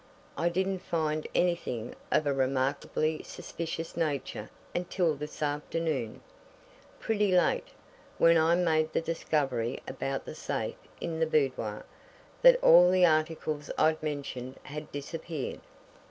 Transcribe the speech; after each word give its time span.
I 0.35 0.49
didn't 0.49 0.79
find 0.79 1.27
anything 1.35 1.93
of 2.11 2.25
a 2.25 2.33
remarkably 2.33 3.21
suspicious 3.21 3.95
nature 3.95 4.49
until 4.73 5.13
this 5.13 5.43
afternoon, 5.43 6.23
pretty 6.99 7.31
late, 7.31 7.67
when 8.17 8.35
I 8.35 8.55
made 8.55 8.93
the 8.93 9.01
discovery 9.01 9.79
about 9.87 10.25
the 10.25 10.33
safe 10.33 10.73
in 10.99 11.19
the 11.19 11.27
boudoir 11.27 11.85
that 12.41 12.57
all 12.63 12.89
the 12.89 13.05
articles 13.05 13.69
I'd 13.77 14.01
mentioned 14.01 14.57
had 14.63 14.91
disappeared. 14.91 15.61